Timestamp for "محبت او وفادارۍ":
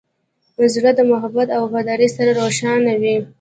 1.11-2.09